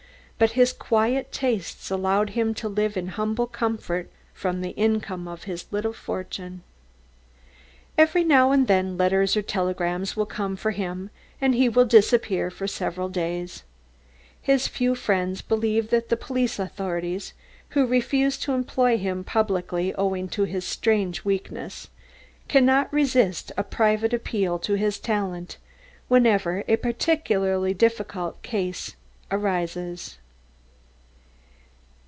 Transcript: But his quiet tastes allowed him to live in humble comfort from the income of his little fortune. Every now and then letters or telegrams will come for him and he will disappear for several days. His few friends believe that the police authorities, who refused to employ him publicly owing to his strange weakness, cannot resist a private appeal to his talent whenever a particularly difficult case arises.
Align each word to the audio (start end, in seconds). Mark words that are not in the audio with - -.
But 0.41 0.53
his 0.53 0.73
quiet 0.73 1.31
tastes 1.31 1.91
allowed 1.91 2.31
him 2.31 2.55
to 2.55 2.67
live 2.67 2.97
in 2.97 3.09
humble 3.09 3.45
comfort 3.45 4.09
from 4.33 4.61
the 4.61 4.71
income 4.71 5.27
of 5.27 5.43
his 5.43 5.67
little 5.69 5.93
fortune. 5.93 6.63
Every 7.95 8.23
now 8.23 8.51
and 8.51 8.65
then 8.65 8.97
letters 8.97 9.37
or 9.37 9.43
telegrams 9.43 10.15
will 10.17 10.25
come 10.25 10.55
for 10.55 10.71
him 10.71 11.11
and 11.39 11.53
he 11.53 11.69
will 11.69 11.85
disappear 11.85 12.49
for 12.49 12.65
several 12.65 13.07
days. 13.07 13.61
His 14.41 14.67
few 14.67 14.95
friends 14.95 15.43
believe 15.43 15.91
that 15.91 16.09
the 16.09 16.17
police 16.17 16.57
authorities, 16.57 17.33
who 17.77 17.85
refused 17.85 18.41
to 18.41 18.53
employ 18.53 18.97
him 18.97 19.23
publicly 19.23 19.93
owing 19.93 20.27
to 20.29 20.45
his 20.45 20.65
strange 20.65 21.23
weakness, 21.23 21.89
cannot 22.47 22.91
resist 22.91 23.51
a 23.57 23.63
private 23.63 24.11
appeal 24.11 24.57
to 24.57 24.73
his 24.73 24.97
talent 24.97 25.57
whenever 26.07 26.63
a 26.67 26.77
particularly 26.77 27.75
difficult 27.75 28.41
case 28.41 28.95
arises. 29.29 30.17